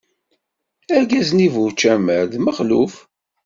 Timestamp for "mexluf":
2.39-2.93